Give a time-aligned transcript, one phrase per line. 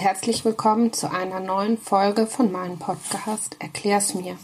[0.00, 4.38] herzlich willkommen zu einer neuen Folge von meinem Podcast Erklär's mir.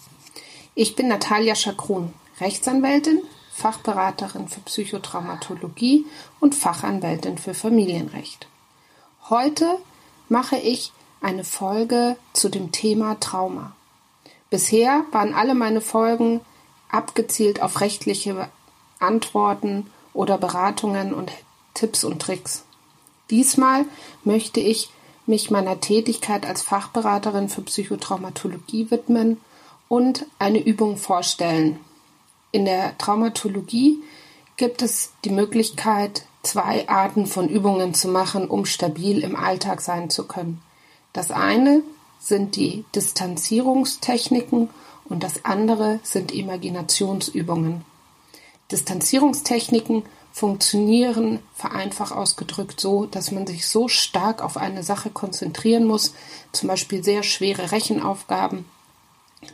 [0.74, 3.22] Ich bin Natalia Schakrun, Rechtsanwältin,
[3.54, 6.04] Fachberaterin für Psychotraumatologie
[6.40, 8.48] und Fachanwältin für Familienrecht.
[9.30, 9.78] Heute
[10.28, 10.92] mache ich
[11.22, 13.74] eine Folge zu dem Thema Trauma.
[14.50, 16.42] Bisher waren alle meine Folgen
[16.90, 18.50] abgezielt auf rechtliche
[18.98, 21.32] Antworten oder Beratungen und
[21.72, 22.62] Tipps und Tricks.
[23.30, 23.86] Diesmal
[24.22, 24.90] möchte ich
[25.26, 29.40] mich meiner Tätigkeit als Fachberaterin für Psychotraumatologie widmen
[29.88, 31.78] und eine Übung vorstellen.
[32.52, 33.98] In der Traumatologie
[34.56, 40.10] gibt es die Möglichkeit, zwei Arten von Übungen zu machen, um stabil im Alltag sein
[40.10, 40.62] zu können.
[41.12, 41.82] Das eine
[42.18, 44.70] sind die Distanzierungstechniken
[45.04, 47.84] und das andere sind Imaginationsübungen.
[48.70, 50.02] Distanzierungstechniken
[50.36, 56.12] funktionieren vereinfacht ausgedrückt so, dass man sich so stark auf eine Sache konzentrieren muss,
[56.52, 58.66] zum Beispiel sehr schwere Rechenaufgaben,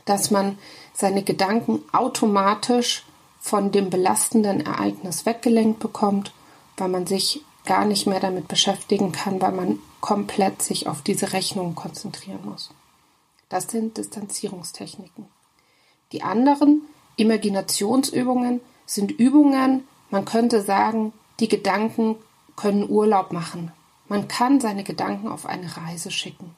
[0.07, 0.59] dass man
[0.93, 3.05] seine Gedanken automatisch
[3.41, 6.33] von dem belastenden Ereignis weggelenkt bekommt,
[6.77, 11.33] weil man sich gar nicht mehr damit beschäftigen kann, weil man komplett sich auf diese
[11.33, 12.71] Rechnung konzentrieren muss.
[13.49, 15.27] Das sind Distanzierungstechniken.
[16.11, 16.83] Die anderen
[17.15, 22.17] Imaginationsübungen sind Übungen, man könnte sagen, die Gedanken
[22.55, 23.73] können Urlaub machen.
[24.09, 26.55] Man kann seine Gedanken auf eine Reise schicken.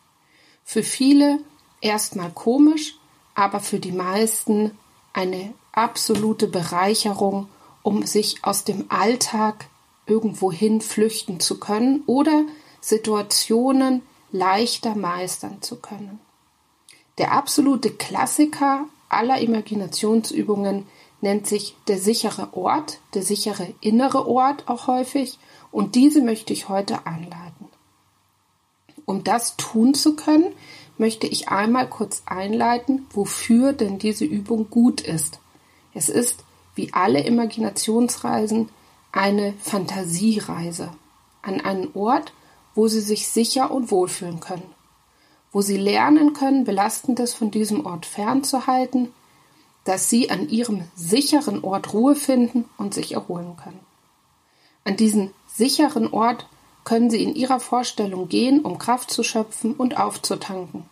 [0.64, 1.38] Für viele
[1.80, 2.96] erstmal komisch,
[3.36, 4.76] aber für die meisten
[5.12, 7.48] eine absolute Bereicherung,
[7.84, 9.66] um sich aus dem Alltag
[10.06, 12.42] irgendwohin flüchten zu können oder
[12.80, 16.18] Situationen leichter meistern zu können.
[17.18, 20.88] Der absolute Klassiker aller Imaginationsübungen
[21.24, 25.38] nennt sich der sichere Ort, der sichere innere Ort auch häufig,
[25.72, 27.68] und diese möchte ich heute anleiten.
[29.06, 30.54] Um das tun zu können,
[30.98, 35.40] möchte ich einmal kurz einleiten, wofür denn diese Übung gut ist.
[35.94, 36.44] Es ist,
[36.76, 38.68] wie alle Imaginationsreisen,
[39.10, 40.90] eine Fantasiereise
[41.42, 42.32] an einen Ort,
[42.74, 44.74] wo Sie sich sicher und wohlfühlen können,
[45.52, 49.12] wo Sie lernen können, Belastendes von diesem Ort fernzuhalten,
[49.84, 53.80] dass sie an ihrem sicheren Ort Ruhe finden und sich erholen können.
[54.84, 56.46] An diesen sicheren Ort
[56.84, 60.84] können sie in ihrer Vorstellung gehen, um Kraft zu schöpfen und aufzutanken.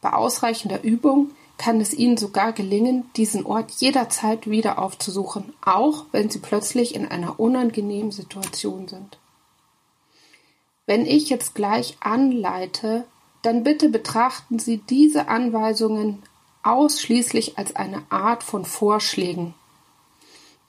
[0.00, 6.30] Bei ausreichender Übung kann es ihnen sogar gelingen, diesen Ort jederzeit wieder aufzusuchen, auch wenn
[6.30, 9.18] sie plötzlich in einer unangenehmen Situation sind.
[10.86, 13.04] Wenn ich jetzt gleich anleite,
[13.42, 16.22] dann bitte betrachten Sie diese Anweisungen
[16.66, 19.54] ausschließlich als eine Art von Vorschlägen,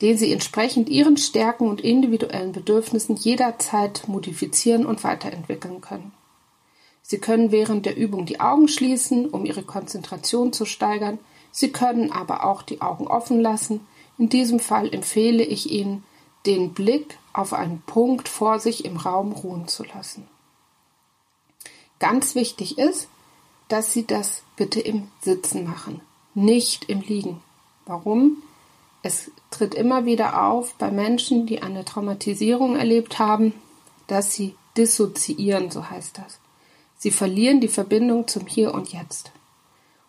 [0.00, 6.12] den Sie entsprechend Ihren Stärken und individuellen Bedürfnissen jederzeit modifizieren und weiterentwickeln können.
[7.02, 11.18] Sie können während der Übung die Augen schließen, um Ihre Konzentration zu steigern.
[11.50, 13.80] Sie können aber auch die Augen offen lassen.
[14.18, 16.04] In diesem Fall empfehle ich Ihnen,
[16.46, 20.28] den Blick auf einen Punkt vor sich im Raum ruhen zu lassen.
[21.98, 23.08] Ganz wichtig ist,
[23.68, 26.00] dass Sie das bitte im Sitzen machen,
[26.34, 27.40] nicht im Liegen.
[27.86, 28.42] Warum?
[29.02, 33.54] Es tritt immer wieder auf bei Menschen, die eine Traumatisierung erlebt haben,
[34.06, 36.38] dass sie dissoziieren, so heißt das.
[36.98, 39.30] Sie verlieren die Verbindung zum Hier und Jetzt.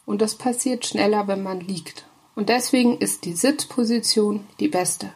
[0.05, 2.05] Und das passiert schneller, wenn man liegt.
[2.35, 5.13] Und deswegen ist die Sitzposition die beste.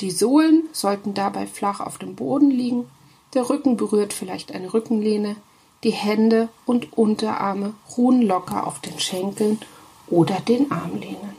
[0.00, 2.88] Die Sohlen sollten dabei flach auf dem Boden liegen,
[3.32, 5.34] der Rücken berührt vielleicht eine Rückenlehne,
[5.84, 9.60] die Hände und Unterarme ruhen locker auf den Schenkeln
[10.08, 11.36] oder den Armlehnen.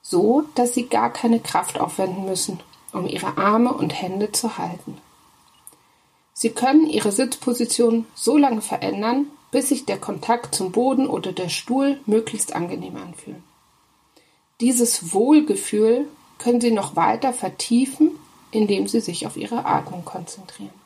[0.00, 2.60] So, dass Sie gar keine Kraft aufwenden müssen,
[2.92, 4.98] um Ihre Arme und Hände zu halten.
[6.32, 11.48] Sie können Ihre Sitzposition so lange verändern, bis sich der Kontakt zum Boden oder der
[11.48, 13.42] Stuhl möglichst angenehm anfühlt.
[14.60, 16.06] Dieses Wohlgefühl
[16.38, 18.10] können Sie noch weiter vertiefen,
[18.50, 20.83] indem Sie sich auf Ihre Atmung konzentrieren.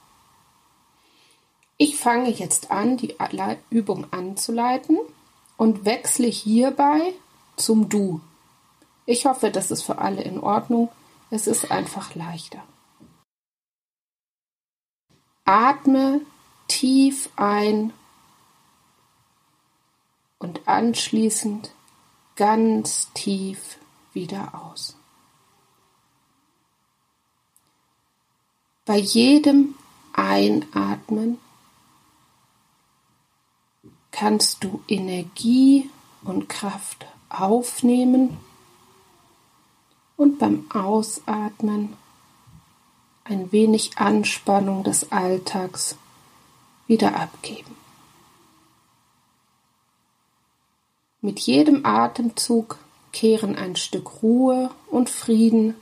[1.80, 3.14] Ich fange jetzt an, die
[3.70, 4.98] Übung anzuleiten
[5.56, 7.14] und wechsle hierbei
[7.56, 8.20] zum Du.
[9.06, 10.90] Ich hoffe, das ist für alle in Ordnung.
[11.30, 12.62] Es ist einfach leichter.
[15.44, 16.20] Atme
[16.66, 17.92] tief ein
[20.38, 21.72] und anschließend
[22.34, 23.78] ganz tief
[24.12, 24.96] wieder aus.
[28.84, 29.74] Bei jedem
[30.12, 31.38] Einatmen
[34.10, 35.90] kannst du Energie
[36.22, 38.38] und Kraft aufnehmen
[40.16, 41.96] und beim Ausatmen
[43.24, 45.96] ein wenig Anspannung des Alltags
[46.86, 47.76] wieder abgeben.
[51.20, 52.78] Mit jedem Atemzug
[53.12, 55.74] kehren ein Stück Ruhe und Frieden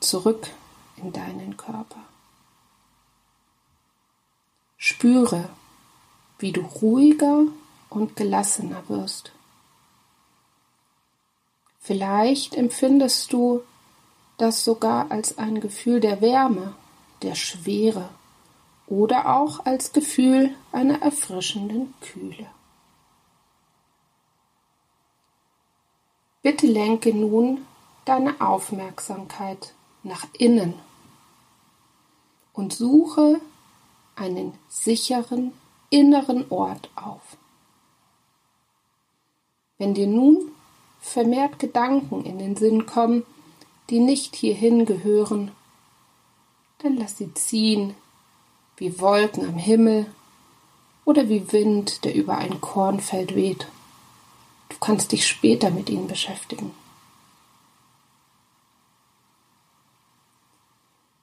[0.00, 0.48] zurück
[0.96, 2.00] in deinen Körper.
[4.76, 5.48] Spüre,
[6.38, 7.46] wie du ruhiger
[7.90, 9.32] und gelassener wirst.
[11.80, 13.62] Vielleicht empfindest du
[14.36, 16.74] das sogar als ein Gefühl der Wärme,
[17.22, 18.08] der Schwere
[18.86, 22.46] oder auch als Gefühl einer erfrischenden Kühle.
[26.42, 27.66] Bitte lenke nun
[28.04, 30.74] deine Aufmerksamkeit nach innen
[32.52, 33.40] und suche
[34.14, 35.52] einen sicheren
[35.90, 37.36] inneren Ort auf.
[39.78, 40.50] Wenn dir nun
[41.00, 43.24] vermehrt Gedanken in den Sinn kommen,
[43.90, 45.52] die nicht hierhin gehören,
[46.78, 47.94] dann lass sie ziehen,
[48.76, 50.06] wie Wolken am Himmel
[51.04, 53.66] oder wie Wind, der über ein Kornfeld weht.
[54.68, 56.72] Du kannst dich später mit ihnen beschäftigen.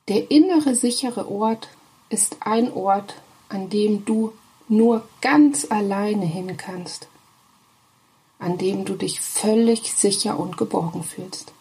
[0.07, 1.69] Der innere sichere Ort
[2.09, 3.15] ist ein Ort,
[3.49, 4.33] an dem du
[4.67, 7.07] nur ganz alleine hin kannst,
[8.39, 11.53] an dem du dich völlig sicher und geborgen fühlst,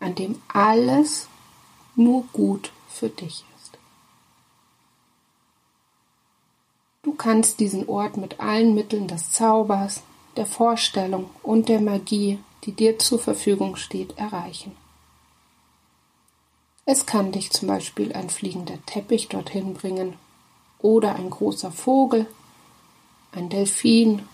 [0.00, 1.28] an dem alles
[1.96, 3.78] nur gut für dich ist.
[7.02, 10.02] Du kannst diesen Ort mit allen Mitteln des Zaubers,
[10.36, 14.76] der Vorstellung und der Magie, die dir zur Verfügung steht, erreichen.
[16.86, 20.14] Es kann dich zum Beispiel ein fliegender Teppich dorthin bringen
[20.82, 22.26] oder ein großer Vogel,
[23.32, 24.26] ein Delfin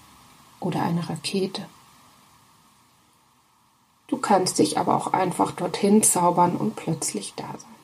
[0.61, 1.67] oder eine Rakete.
[4.07, 7.77] Du kannst dich aber auch einfach dorthin zaubern und plötzlich da sein.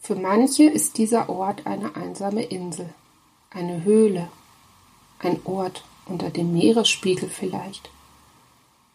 [0.00, 2.92] Für manche ist dieser Ort eine einsame Insel,
[3.50, 4.28] eine Höhle,
[5.18, 7.88] ein Ort unter dem Meeresspiegel vielleicht,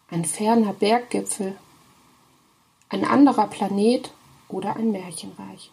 [0.08, 1.58] ein ferner Berggipfel,
[2.90, 4.12] ein anderer Planet
[4.48, 5.70] oder ein Märchenreich.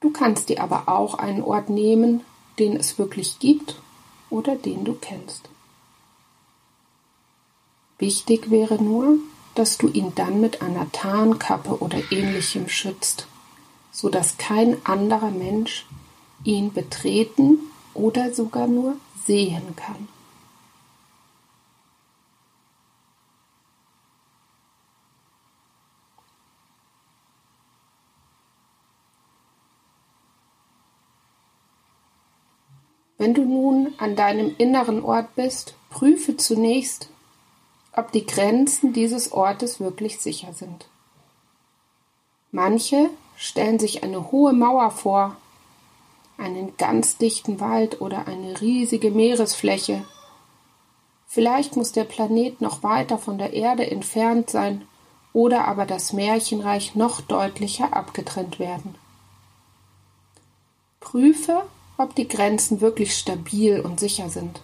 [0.00, 2.20] Du kannst dir aber auch einen Ort nehmen,
[2.58, 3.76] den es wirklich gibt
[4.28, 5.48] oder den du kennst.
[7.98, 9.16] Wichtig wäre nur,
[9.54, 13.26] dass du ihn dann mit einer Tarnkappe oder ähnlichem schützt,
[13.92, 15.86] so dass kein anderer Mensch
[16.42, 17.60] ihn betreten
[17.94, 20.08] oder sogar nur sehen kann.
[33.24, 37.08] Wenn du nun an deinem inneren Ort bist, prüfe zunächst,
[37.96, 40.84] ob die Grenzen dieses Ortes wirklich sicher sind.
[42.52, 45.38] Manche stellen sich eine hohe Mauer vor,
[46.36, 50.04] einen ganz dichten Wald oder eine riesige Meeresfläche.
[51.26, 54.86] Vielleicht muss der Planet noch weiter von der Erde entfernt sein
[55.32, 58.96] oder aber das Märchenreich noch deutlicher abgetrennt werden.
[61.00, 61.62] Prüfe,
[61.96, 64.60] ob die Grenzen wirklich stabil und sicher sind.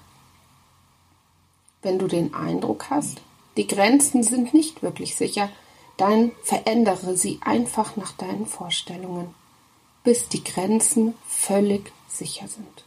[1.83, 3.21] Wenn du den Eindruck hast,
[3.57, 5.51] die Grenzen sind nicht wirklich sicher,
[5.97, 9.35] dann verändere sie einfach nach deinen Vorstellungen,
[10.03, 12.85] bis die Grenzen völlig sicher sind.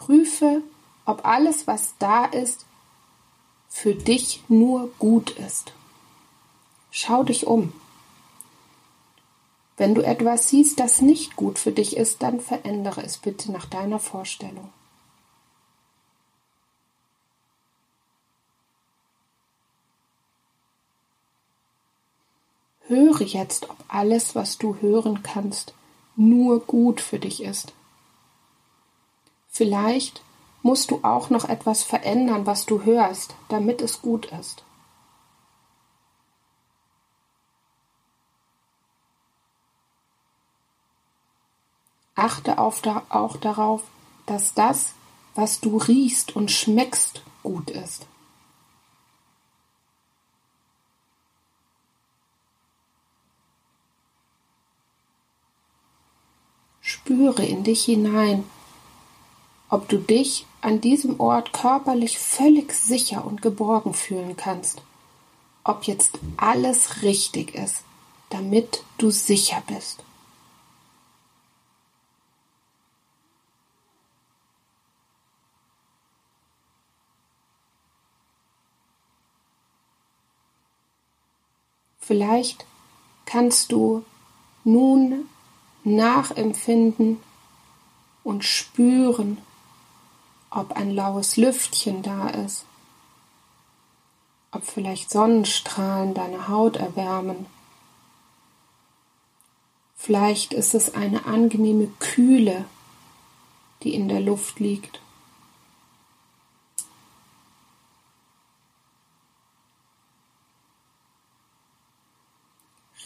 [0.00, 0.62] Prüfe,
[1.04, 2.66] ob alles, was da ist,
[3.68, 5.72] für dich nur gut ist.
[6.90, 7.72] Schau dich um.
[9.76, 13.66] Wenn du etwas siehst, das nicht gut für dich ist, dann verändere es bitte nach
[13.66, 14.70] deiner Vorstellung.
[22.88, 25.74] Höre jetzt, ob alles, was du hören kannst,
[26.16, 27.72] nur gut für dich ist.
[29.60, 30.22] Vielleicht
[30.62, 34.64] musst du auch noch etwas verändern, was du hörst, damit es gut ist.
[42.14, 43.82] Achte auch darauf,
[44.24, 44.94] dass das,
[45.34, 48.06] was du riechst und schmeckst, gut ist.
[56.80, 58.44] Spüre in dich hinein,
[59.70, 64.82] ob du dich an diesem Ort körperlich völlig sicher und geborgen fühlen kannst,
[65.64, 67.84] ob jetzt alles richtig ist,
[68.30, 70.02] damit du sicher bist.
[82.00, 82.66] Vielleicht
[83.24, 84.04] kannst du
[84.64, 85.28] nun
[85.84, 87.20] nachempfinden
[88.24, 89.38] und spüren,
[90.50, 92.64] ob ein laues Lüftchen da ist,
[94.50, 97.46] ob vielleicht Sonnenstrahlen deine Haut erwärmen.
[99.96, 102.64] Vielleicht ist es eine angenehme Kühle,
[103.82, 105.00] die in der Luft liegt.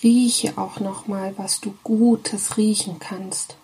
[0.03, 3.57] Rieche auch noch mal, was du Gutes riechen kannst.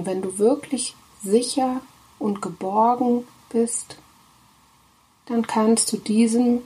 [0.00, 1.82] Und wenn du wirklich sicher
[2.18, 3.98] und geborgen bist,
[5.26, 6.62] dann kannst du diesem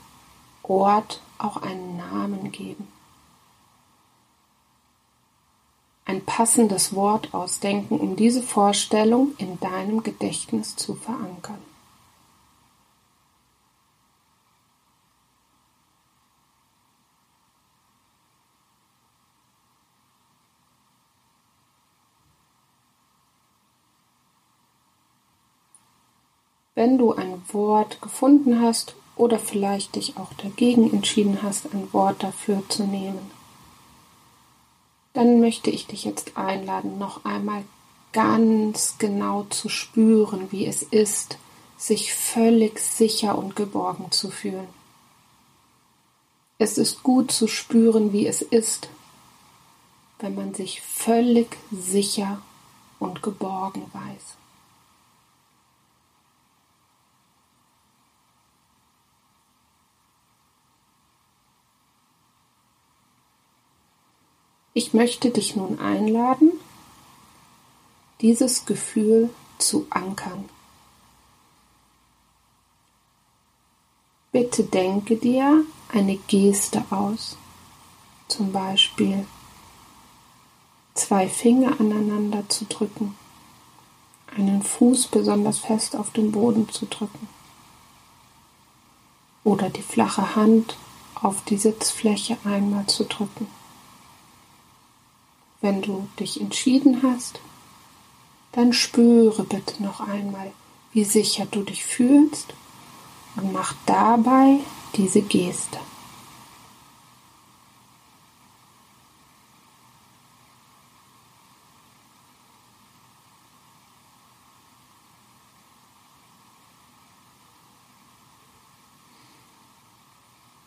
[0.62, 2.86] Ort auch einen Namen geben.
[6.04, 11.58] Ein passendes Wort ausdenken, um diese Vorstellung in deinem Gedächtnis zu verankern.
[26.74, 32.22] Wenn du ein Wort gefunden hast oder vielleicht dich auch dagegen entschieden hast, ein Wort
[32.22, 33.30] dafür zu nehmen,
[35.12, 37.64] dann möchte ich dich jetzt einladen, noch einmal
[38.12, 41.38] ganz genau zu spüren, wie es ist,
[41.76, 44.66] sich völlig sicher und geborgen zu fühlen.
[46.58, 48.88] Es ist gut zu spüren, wie es ist,
[50.18, 52.40] wenn man sich völlig sicher
[52.98, 54.36] und geborgen weiß.
[64.76, 66.50] Ich möchte dich nun einladen,
[68.20, 70.48] dieses Gefühl zu ankern.
[74.32, 77.36] Bitte denke dir eine Geste aus,
[78.26, 79.24] zum Beispiel
[80.94, 83.16] zwei Finger aneinander zu drücken,
[84.36, 87.28] einen Fuß besonders fest auf den Boden zu drücken
[89.44, 90.76] oder die flache Hand
[91.14, 93.46] auf die Sitzfläche einmal zu drücken.
[95.64, 97.40] Wenn du dich entschieden hast,
[98.52, 100.52] dann spüre bitte noch einmal,
[100.92, 102.52] wie sicher du dich fühlst
[103.37, 104.59] und mach dabei
[104.94, 105.78] diese Geste.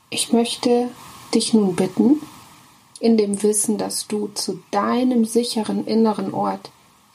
[0.09, 0.89] Ich möchte
[1.35, 2.19] dich nun bitten,
[2.99, 6.71] in dem Wissen, dass du zu deinem sicheren inneren Ort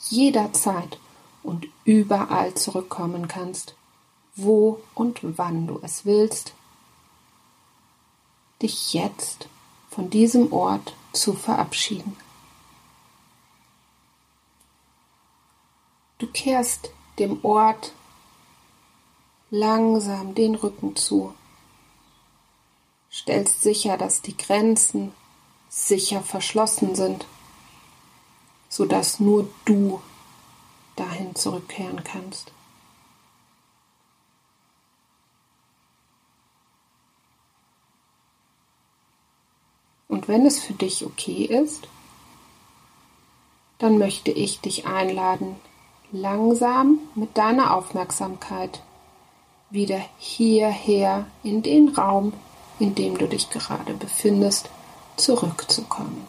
[0.09, 0.99] jederzeit
[1.43, 3.75] und überall zurückkommen kannst,
[4.37, 6.55] wo und wann du es willst,
[8.62, 9.49] dich jetzt
[9.91, 12.17] von diesem Ort zu verabschieden.
[16.19, 17.93] Du kehrst dem Ort
[19.51, 21.35] langsam den Rücken zu,
[23.11, 25.12] stellst sicher, dass die Grenzen
[25.75, 27.26] sicher verschlossen sind,
[28.69, 30.02] sodass nur du
[30.97, 32.52] dahin zurückkehren kannst.
[40.09, 41.88] Und wenn es für dich okay ist,
[43.79, 45.57] dann möchte ich dich einladen,
[46.12, 48.83] langsam mit deiner Aufmerksamkeit
[49.71, 52.35] wieder hierher in den Raum,
[52.79, 54.69] in dem du dich gerade befindest,
[55.23, 56.26] zurückzukommen.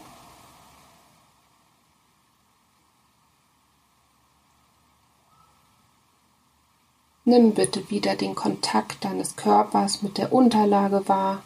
[7.25, 11.41] Nimm bitte wieder den Kontakt deines Körpers mit der Unterlage wahr.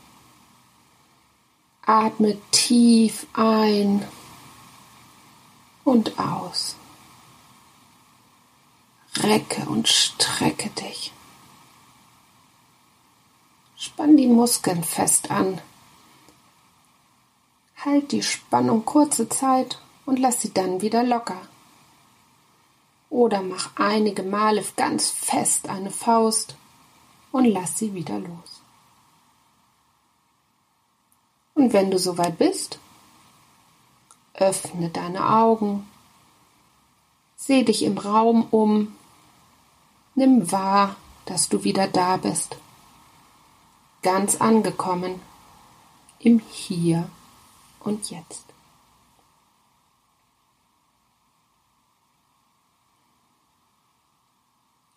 [1.86, 4.06] Atme tief ein
[5.84, 6.76] und aus.
[9.18, 11.14] Recke und strecke dich.
[13.76, 15.62] Spann die Muskeln fest an.
[17.88, 21.42] Halt die Spannung kurze Zeit und lass sie dann wieder locker.
[23.10, 26.58] Oder mach einige Male ganz fest eine Faust
[27.32, 28.62] und lass sie wieder los.
[31.54, 32.78] Und wenn du soweit bist,
[34.34, 35.90] Öffne deine Augen.
[37.38, 38.98] Seh dich im Raum um.
[40.14, 42.58] Nimm wahr, dass du wieder da bist.
[44.02, 45.22] Ganz angekommen
[46.20, 47.10] im Hier
[47.88, 48.44] und Jetzt.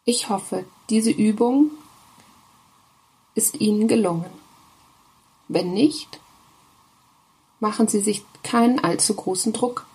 [0.05, 1.71] Ich hoffe, diese Übung
[3.35, 4.31] ist Ihnen gelungen.
[5.47, 6.21] Wenn nicht,
[7.61, 9.87] machen Sie sich keinen allzu großen Druck.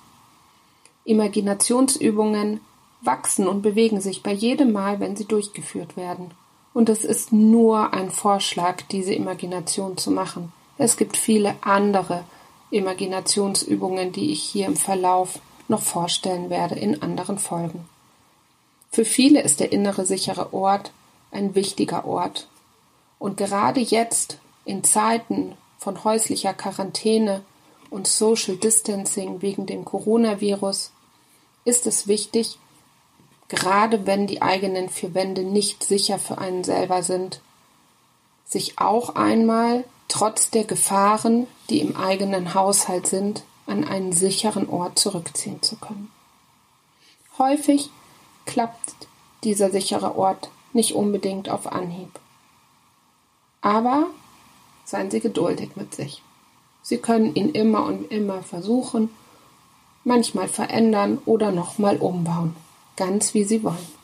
[1.04, 2.62] Imaginationsübungen
[3.02, 6.32] wachsen und bewegen sich bei jedem Mal, wenn sie durchgeführt werden.
[6.74, 10.52] Und es ist nur ein Vorschlag, diese Imagination zu machen.
[10.78, 12.24] Es gibt viele andere
[12.76, 17.88] Imaginationsübungen, die ich hier im Verlauf noch vorstellen werde in anderen Folgen.
[18.92, 20.92] Für viele ist der innere sichere Ort
[21.32, 22.48] ein wichtiger Ort.
[23.20, 27.44] Und gerade jetzt, in Zeiten von häuslicher Quarantäne
[27.90, 30.92] und Social Distancing wegen dem Coronavirus,
[31.66, 32.58] ist es wichtig,
[33.48, 37.42] gerade wenn die eigenen vier Wände nicht sicher für einen selber sind,
[38.46, 45.00] sich auch einmal, trotz der Gefahren, die im eigenen Haushalt sind, an einen sicheren Ort
[45.00, 46.12] zurückziehen zu können.
[47.38, 47.90] Häufig
[48.46, 48.96] klappt
[49.44, 52.20] dieser sichere Ort nicht unbedingt auf Anhieb.
[53.62, 54.08] Aber
[54.84, 56.22] seien Sie geduldig mit sich.
[56.84, 59.10] Sie können ihn immer und immer versuchen,
[60.04, 62.56] manchmal verändern oder nochmal umbauen,
[62.96, 63.96] ganz wie Sie wollen.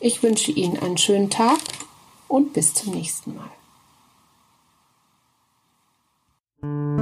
[0.00, 1.60] Ich wünsche Ihnen einen schönen Tag
[2.26, 3.50] und bis zum nächsten Mal.
[6.62, 6.99] Thank you.